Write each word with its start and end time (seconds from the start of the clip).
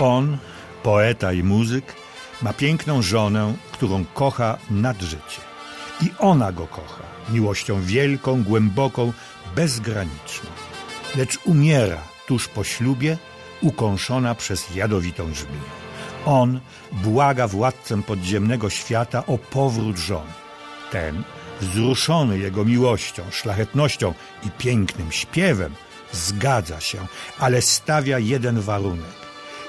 On, 0.00 0.38
poeta 0.82 1.32
i 1.32 1.42
muzyk, 1.42 1.94
ma 2.42 2.52
piękną 2.52 3.02
żonę, 3.02 3.54
którą 3.72 4.04
kocha 4.14 4.58
nad 4.70 5.02
życie. 5.02 5.40
I 6.02 6.10
ona 6.18 6.52
go 6.52 6.66
kocha 6.66 7.02
miłością 7.32 7.82
wielką, 7.82 8.42
głęboką, 8.42 9.12
bezgraniczną. 9.56 10.50
Lecz 11.16 11.38
umiera 11.44 11.98
tuż 12.26 12.48
po 12.48 12.64
ślubie, 12.64 13.18
ukąszona 13.60 14.34
przez 14.34 14.74
jadowitą 14.74 15.24
żmiję. 15.34 15.70
On 16.26 16.60
błaga 16.92 17.48
władcę 17.48 18.02
podziemnego 18.02 18.70
świata 18.70 19.26
o 19.26 19.38
powrót 19.38 19.96
żony. 19.96 20.32
Ten, 20.90 21.22
wzruszony 21.60 22.38
jego 22.38 22.64
miłością, 22.64 23.22
szlachetnością 23.30 24.14
i 24.42 24.50
pięknym 24.50 25.12
śpiewem, 25.12 25.74
zgadza 26.12 26.80
się, 26.80 27.06
ale 27.38 27.62
stawia 27.62 28.18
jeden 28.18 28.60
warunek. 28.60 29.19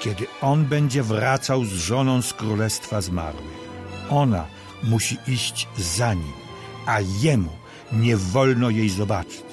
Kiedy 0.00 0.26
on 0.40 0.64
będzie 0.64 1.02
wracał 1.02 1.64
z 1.64 1.72
żoną 1.72 2.22
z 2.22 2.32
królestwa 2.32 3.00
zmarłych, 3.00 3.64
ona 4.10 4.46
musi 4.82 5.18
iść 5.26 5.68
za 5.78 6.14
nim, 6.14 6.32
a 6.86 7.00
jemu 7.00 7.50
nie 7.92 8.16
wolno 8.16 8.70
jej 8.70 8.90
zobaczyć. 8.90 9.44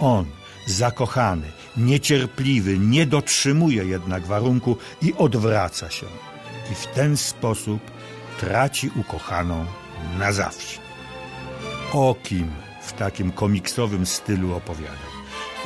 On, 0.00 0.26
zakochany, 0.66 1.52
niecierpliwy, 1.76 2.78
nie 2.78 3.06
dotrzymuje 3.06 3.84
jednak 3.84 4.26
warunku 4.26 4.76
i 5.02 5.14
odwraca 5.14 5.90
się. 5.90 6.06
I 6.72 6.74
w 6.74 6.86
ten 6.86 7.16
sposób 7.16 7.80
traci 8.40 8.90
ukochaną 8.96 9.66
na 10.18 10.32
zawsze. 10.32 10.80
O 11.92 12.14
kim 12.22 12.50
w 12.82 12.92
takim 12.92 13.32
komiksowym 13.32 14.06
stylu 14.06 14.54
opowiadam? 14.54 15.10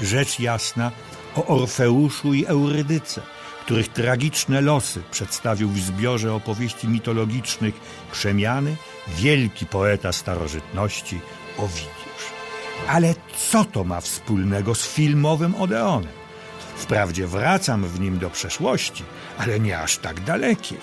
Rzecz 0.03 0.41
jasna 0.41 0.91
o 1.37 1.47
Orfeuszu 1.47 2.35
i 2.35 2.47
Eurydyce, 2.47 3.23
których 3.65 3.89
tragiczne 3.89 4.61
losy 4.61 5.03
przedstawił 5.11 5.69
w 5.69 5.79
zbiorze 5.79 6.35
opowieści 6.35 6.89
mitologicznych 6.89 7.75
Przemiany 8.13 8.77
wielki 9.09 9.67
poeta 9.67 10.13
starożytności 10.13 11.21
Owidiusz. 11.59 12.25
Ale 12.89 13.15
co 13.51 13.65
to 13.65 13.85
ma 13.85 14.01
wspólnego 14.01 14.75
z 14.75 14.87
filmowym 14.87 15.55
Odeonem? 15.55 16.13
Wprawdzie 16.77 17.27
wracam 17.27 17.85
w 17.85 18.01
nim 18.01 18.19
do 18.19 18.31
przeszłości, 18.31 19.05
ale 19.39 19.61
nie 19.61 19.79
aż 19.79 19.99
tak 19.99 20.21
dalekiej. 20.21 20.79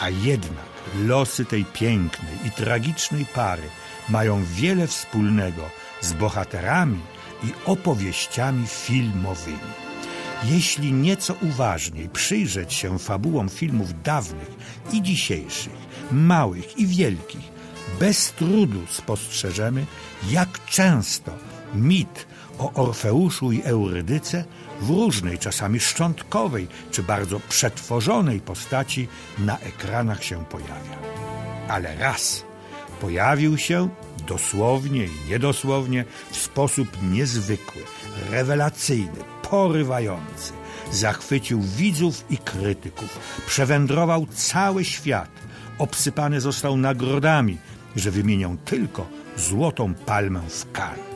A 0.00 0.10
jednak 0.10 0.66
losy 1.06 1.44
tej 1.44 1.64
pięknej 1.64 2.34
i 2.44 2.50
tragicznej 2.50 3.24
pary 3.24 3.68
mają 4.08 4.44
wiele 4.44 4.86
wspólnego 4.86 5.62
z 6.00 6.12
bohaterami 6.12 7.00
i 7.44 7.52
opowieściami 7.66 8.66
filmowymi. 8.66 9.87
Jeśli 10.44 10.92
nieco 10.92 11.34
uważniej 11.42 12.08
przyjrzeć 12.08 12.72
się 12.72 12.98
fabułom 12.98 13.48
filmów 13.48 14.02
dawnych 14.02 14.50
i 14.92 15.02
dzisiejszych, 15.02 15.88
małych 16.12 16.78
i 16.78 16.86
wielkich, 16.86 17.58
bez 18.00 18.32
trudu 18.32 18.86
spostrzeżemy, 18.90 19.86
jak 20.30 20.64
często 20.66 21.32
mit 21.74 22.26
o 22.58 22.72
Orfeuszu 22.72 23.52
i 23.52 23.62
Eurydyce 23.62 24.44
w 24.80 24.90
różnej, 24.90 25.38
czasami 25.38 25.80
szczątkowej 25.80 26.68
czy 26.90 27.02
bardzo 27.02 27.40
przetworzonej 27.40 28.40
postaci 28.40 29.08
na 29.38 29.58
ekranach 29.58 30.24
się 30.24 30.44
pojawia. 30.44 30.98
Ale 31.68 31.96
raz 31.96 32.44
pojawił 33.00 33.58
się 33.58 33.88
dosłownie 34.26 35.04
i 35.04 35.30
niedosłownie 35.30 36.04
w 36.30 36.36
sposób 36.36 36.88
niezwykły, 37.02 37.82
rewelacyjny, 38.30 39.37
porywający. 39.50 40.52
Zachwycił 40.90 41.60
widzów 41.62 42.24
i 42.30 42.38
krytyków, 42.38 43.18
przewędrował 43.46 44.26
cały 44.26 44.84
świat, 44.84 45.30
obsypany 45.78 46.40
został 46.40 46.76
nagrodami, 46.76 47.58
że 47.96 48.10
wymienią 48.10 48.58
tylko 48.58 49.06
złotą 49.36 49.94
palmę 49.94 50.40
w 50.48 50.72
Cannes. 50.72 51.08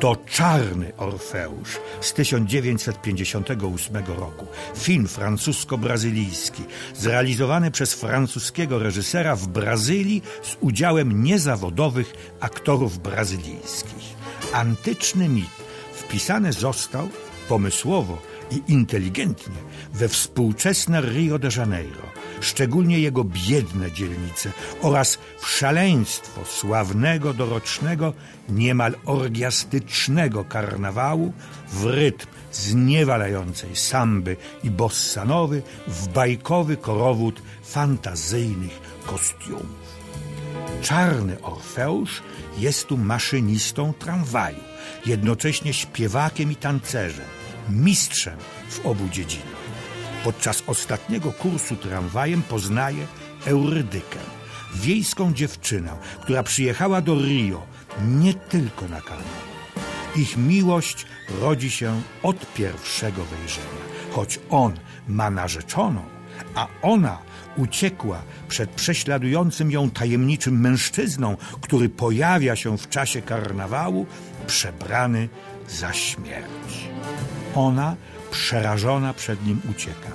To 0.00 0.16
Czarny 0.16 0.92
Orfeusz 0.96 1.78
z 2.00 2.12
1958 2.12 3.96
roku. 4.06 4.46
Film 4.76 5.06
francusko-brazylijski, 5.06 6.62
zrealizowany 6.94 7.70
przez 7.70 7.94
francuskiego 7.94 8.78
reżysera 8.78 9.36
w 9.36 9.48
Brazylii 9.48 10.22
z 10.42 10.56
udziałem 10.60 11.22
niezawodowych 11.22 12.36
aktorów 12.40 12.98
brazylijskich. 12.98 14.16
Antyczny 14.52 15.28
mit 15.28 15.50
wpisany 15.92 16.52
został 16.52 17.08
pomysłowo 17.48 18.18
i 18.50 18.62
inteligentnie 18.72 19.54
we 19.94 20.08
współczesne 20.08 21.00
Rio 21.00 21.38
de 21.38 21.48
Janeiro, 21.56 22.02
szczególnie 22.40 22.98
jego 23.00 23.24
biedne 23.24 23.92
dzielnice 23.92 24.52
oraz 24.82 25.18
w 25.38 25.48
szaleństwo 25.48 26.44
sławnego 26.44 27.34
dorocznego, 27.34 28.12
niemal 28.48 28.94
orgiastycznego 29.04 30.44
karnawału 30.44 31.32
w 31.68 31.84
rytm 31.84 32.26
zniewalającej 32.52 33.76
samby 33.76 34.36
i 34.64 34.70
bossanowy 34.70 35.62
w 35.86 36.08
bajkowy 36.08 36.76
korowód 36.76 37.42
fantazyjnych 37.62 38.80
kostiumów. 39.06 39.86
Czarny 40.82 41.42
Orfeusz 41.42 42.22
jest 42.58 42.86
tu 42.86 42.98
maszynistą 42.98 43.92
tramwaju, 43.92 44.60
jednocześnie 45.06 45.74
śpiewakiem 45.74 46.52
i 46.52 46.56
tancerzem, 46.56 47.26
mistrzem 47.70 48.38
w 48.68 48.86
obu 48.86 49.08
dziedzinach. 49.08 49.66
Podczas 50.24 50.62
ostatniego 50.66 51.32
kursu 51.32 51.76
tramwajem 51.76 52.42
poznaje 52.42 53.06
Eurydykę, 53.46 54.18
wiejską 54.74 55.34
dziewczynę, 55.34 55.96
która 56.20 56.42
przyjechała 56.42 57.00
do 57.00 57.14
Rio 57.14 57.66
nie 58.08 58.34
tylko 58.34 58.88
na 58.88 59.00
karnawał. 59.00 59.46
Ich 60.16 60.36
miłość 60.36 61.06
rodzi 61.40 61.70
się 61.70 62.02
od 62.22 62.54
pierwszego 62.54 63.24
wejrzenia, 63.24 63.86
choć 64.12 64.40
on 64.50 64.72
ma 65.08 65.30
narzeczoną, 65.30 66.04
a 66.54 66.66
ona 66.82 67.18
uciekła 67.56 68.22
przed 68.48 68.70
prześladującym 68.70 69.70
ją 69.70 69.90
tajemniczym 69.90 70.60
mężczyzną, 70.60 71.36
który 71.60 71.88
pojawia 71.88 72.56
się 72.56 72.78
w 72.78 72.88
czasie 72.88 73.22
karnawału 73.22 74.06
przebrany 74.46 75.28
za 75.68 75.92
śmierć. 75.92 76.88
Ona, 77.54 77.96
przerażona 78.30 79.14
przed 79.14 79.46
nim, 79.46 79.60
ucieka, 79.70 80.10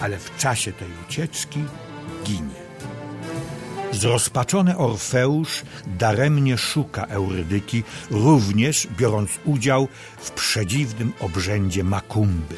ale 0.00 0.18
w 0.18 0.36
czasie 0.36 0.72
tej 0.72 0.88
ucieczki 1.08 1.64
ginie. 2.24 2.64
Zrozpaczony 3.92 4.76
Orfeusz 4.76 5.62
daremnie 5.86 6.58
szuka 6.58 7.04
Eurydyki, 7.04 7.82
również 8.10 8.88
biorąc 8.98 9.30
udział 9.44 9.88
w 10.18 10.30
przedziwnym 10.30 11.12
obrzędzie 11.20 11.84
Makumby. 11.84 12.56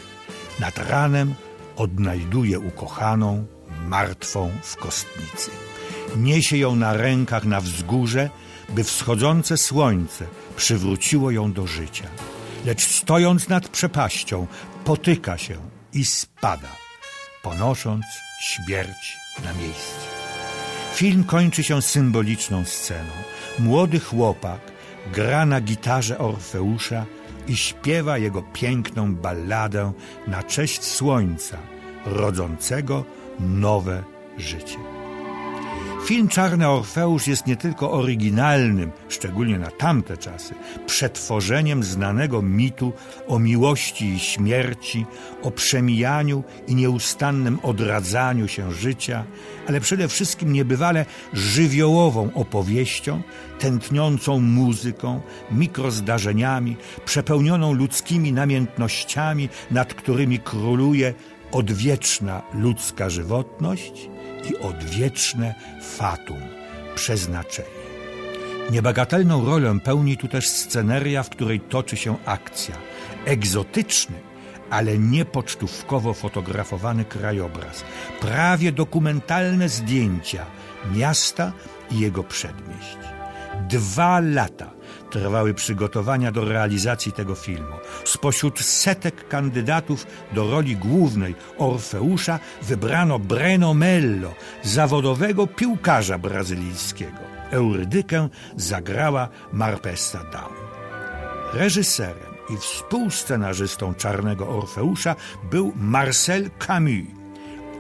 Nad 0.61 0.79
ranem 0.79 1.35
odnajduje 1.77 2.59
ukochaną, 2.59 3.47
martwą 3.89 4.51
w 4.63 4.77
kostnicy. 4.77 5.51
Niesie 6.17 6.57
ją 6.57 6.77
na 6.77 6.93
rękach 6.93 7.45
na 7.45 7.61
wzgórze, 7.61 8.31
by 8.69 8.85
wschodzące 8.85 9.57
słońce 9.57 10.27
przywróciło 10.57 11.31
ją 11.31 11.53
do 11.53 11.67
życia. 11.67 12.05
Lecz 12.65 12.87
stojąc 12.87 13.49
nad 13.49 13.69
przepaścią, 13.69 14.47
potyka 14.85 15.39
się 15.39 15.57
i 15.93 16.05
spada, 16.05 16.69
ponosząc 17.43 18.05
śmierć 18.41 19.17
na 19.45 19.53
miejscu. 19.53 20.07
Film 20.95 21.25
kończy 21.25 21.63
się 21.63 21.83
symboliczną 21.83 22.65
sceną. 22.65 23.13
Młody 23.59 24.01
chłopak 24.01 24.61
gra 25.13 25.47
na 25.47 25.61
gitarze 25.61 26.19
Orfeusza 26.19 27.07
i 27.49 27.57
śpiewa 27.57 28.19
jego 28.19 28.43
piękną 28.43 29.15
balladę 29.15 29.93
na 30.27 30.43
cześć 30.43 30.85
słońca, 30.85 31.59
rodzącego 32.07 33.05
nowe 33.41 34.03
życie. 34.39 34.79
Film 36.07 36.29
Czarny 36.29 36.69
Orfeusz 36.69 37.27
jest 37.27 37.47
nie 37.47 37.57
tylko 37.57 37.93
oryginalnym, 37.93 38.91
szczególnie 39.09 39.59
na 39.59 39.71
tamte 39.71 40.17
czasy, 40.17 40.55
przetworzeniem 40.87 41.83
znanego 41.83 42.43
mitu 42.43 42.93
o 43.29 43.39
miłości 43.39 44.05
i 44.05 44.19
śmierci, 44.19 45.07
o 45.43 45.51
przemijaniu 45.51 46.45
i 46.69 46.75
nieustannym 46.75 47.59
odradzaniu 47.63 48.49
się 48.49 48.73
życia, 48.73 49.25
ale 49.69 49.81
przede 49.81 50.09
wszystkim 50.09 50.53
niebywale 50.53 51.07
żywiołową 51.33 52.31
opowieścią, 52.35 53.23
tętniącą 53.59 54.41
muzyką, 54.41 55.21
mikrozdarzeniami, 55.51 56.77
przepełnioną 57.05 57.73
ludzkimi 57.73 58.33
namiętnościami, 58.33 59.49
nad 59.71 59.95
którymi 59.95 60.39
króluje 60.39 61.15
odwieczna 61.57 62.43
ludzka 62.53 63.11
żywotność 63.11 64.09
i 64.51 64.57
odwieczne 64.57 65.55
fatum, 65.83 66.41
przeznaczenie. 66.95 67.87
Niebagatelną 68.71 69.45
rolę 69.45 69.81
pełni 69.85 70.17
tu 70.17 70.29
też 70.29 70.49
sceneria, 70.49 71.23
w 71.23 71.31
której 71.31 71.61
toczy 71.61 71.97
się 71.97 72.17
akcja. 72.25 72.75
Egzotyczny, 73.25 74.17
ale 74.71 74.99
nie 74.99 75.25
pocztówkowo 75.25 76.15
fotografowany 76.15 77.05
krajobraz, 77.05 77.85
prawie 78.21 78.73
dokumentalne 78.73 79.69
zdjęcia 79.69 80.47
miasta 80.95 81.53
i 81.91 81.99
jego 81.99 82.25
przedmieść. 82.25 82.99
Dwa 83.69 84.21
lata 84.21 84.71
trwały 85.11 85.55
przygotowania 85.55 86.33
do 86.33 86.45
realizacji 86.45 87.13
tego 87.13 87.35
filmu. 87.35 87.77
Spośród 88.05 88.61
setek 88.61 89.29
kandydatów 89.29 90.07
do 90.33 90.51
roli 90.51 90.77
głównej 90.77 91.35
Orfeusza 91.59 92.39
wybrano 92.63 93.19
Breno 93.19 93.75
Mello, 93.75 94.35
zawodowego 94.63 95.47
piłkarza 95.47 96.19
brazylijskiego. 96.19 97.19
Eurydykę 97.51 98.29
zagrała 98.57 99.29
Marpesta 99.53 100.19
Down. 100.19 100.55
Reżyserem 101.53 102.37
i 102.51 102.57
współscenarzystą 102.57 103.95
Czarnego 103.95 104.49
Orfeusza 104.49 105.17
był 105.51 105.73
Marcel 105.77 106.51
Camus. 106.67 107.16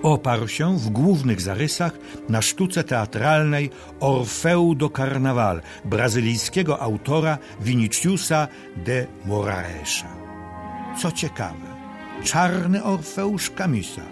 Oparł 0.06 0.48
się 0.48 0.78
w 0.78 0.88
głównych 0.88 1.40
zarysach 1.40 1.92
na 2.28 2.42
sztuce 2.42 2.84
teatralnej 2.84 3.70
Orfeu 4.00 4.74
do 4.74 4.88
Carnaval 4.88 5.62
brazylijskiego 5.84 6.80
autora 6.80 7.38
Viniciusa 7.60 8.48
de 8.76 9.06
Moraesza. 9.24 10.08
Co 10.98 11.12
ciekawe, 11.12 11.66
Czarny 12.24 12.84
Orfeusz 12.84 13.50
Camisa 13.50 14.02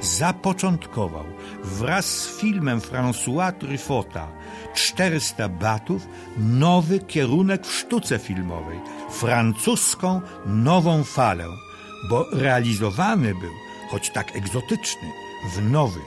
zapoczątkował 0.00 1.24
wraz 1.64 2.06
z 2.06 2.40
filmem 2.40 2.80
François 2.80 3.52
Truffota 3.52 4.28
400 4.74 5.48
batów 5.48 6.08
nowy 6.38 6.98
kierunek 6.98 7.66
w 7.66 7.72
sztuce 7.72 8.18
filmowej, 8.18 8.78
francuską 9.10 10.20
nową 10.46 11.04
falę, 11.04 11.46
bo 12.10 12.26
realizowany 12.32 13.34
był, 13.34 13.52
choć 13.90 14.10
tak 14.10 14.36
egzotyczny, 14.36 15.23
w 15.44 15.70
nowy, 15.70 16.00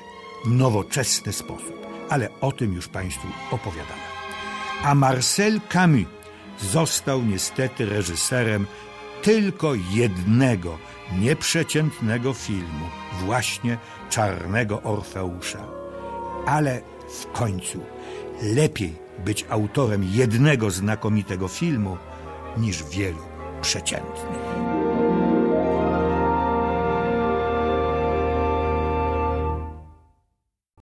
nowoczesny 0.45 1.33
sposób. 1.33 1.87
Ale 2.09 2.29
o 2.41 2.51
tym 2.51 2.73
już 2.73 2.87
Państwu 2.87 3.27
opowiadałem. 3.51 4.07
A 4.83 4.95
Marcel 4.95 5.61
Camus 5.69 6.07
został 6.61 7.23
niestety 7.23 7.85
reżyserem 7.85 8.67
tylko 9.21 9.73
jednego 9.91 10.77
nieprzeciętnego 11.19 12.33
filmu, 12.33 12.85
właśnie 13.25 13.77
Czarnego 14.09 14.83
Orfeusza. 14.83 15.63
Ale 16.45 16.81
w 17.09 17.31
końcu 17.31 17.79
lepiej 18.41 18.95
być 19.25 19.45
autorem 19.49 20.03
jednego 20.03 20.71
znakomitego 20.71 21.47
filmu 21.47 21.97
niż 22.57 22.83
wielu 22.83 23.21
przeciętnych. 23.61 24.66